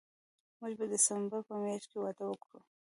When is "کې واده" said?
1.91-2.23